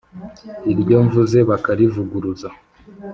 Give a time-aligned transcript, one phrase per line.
[0.71, 2.49] iryo mvuze bakarivuguruza